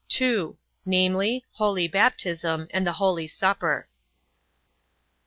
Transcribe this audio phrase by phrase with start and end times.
[0.09, 3.87] Two: namely, holy baptism, and the holy supper.